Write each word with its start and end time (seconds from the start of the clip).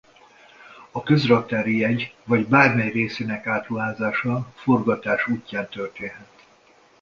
A 0.91 1.03
közraktári 1.03 1.77
jegy 1.77 2.15
vagy 2.23 2.47
bármely 2.47 2.89
részének 2.91 3.47
átruházása 3.47 4.51
forgatás 4.55 5.27
útján 5.27 5.69
történhet. 5.69 6.29